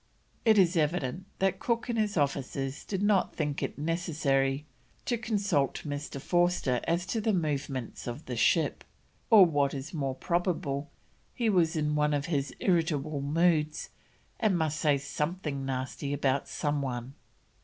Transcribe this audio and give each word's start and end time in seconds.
It 0.45 0.57
is 0.57 0.75
evident 0.75 1.25
that 1.37 1.59
Cook 1.59 1.87
and 1.87 1.99
his 1.99 2.17
officers 2.17 2.85
did 2.85 3.03
not 3.03 3.35
think 3.35 3.61
it 3.61 3.77
necessary 3.77 4.65
to 5.05 5.15
consult 5.15 5.83
Mr. 5.85 6.19
Forster 6.19 6.81
as 6.85 7.05
to 7.05 7.21
the 7.21 7.33
movements 7.33 8.07
of 8.07 8.25
the 8.25 8.35
ship, 8.35 8.83
or, 9.29 9.45
what 9.45 9.75
is 9.75 9.93
more 9.93 10.15
probable, 10.15 10.89
he 11.35 11.51
was 11.51 11.75
in 11.75 11.93
one 11.93 12.15
of 12.15 12.25
his 12.25 12.51
irritable 12.59 13.21
moods 13.21 13.91
and 14.39 14.57
must 14.57 14.79
say 14.79 14.97
something 14.97 15.67
nasty 15.67 16.13
about 16.13 16.47
someone. 16.47 17.13